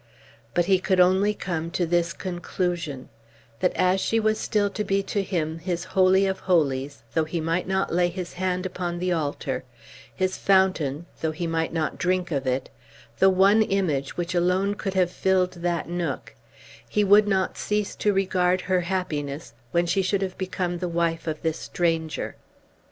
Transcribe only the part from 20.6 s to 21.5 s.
the wife of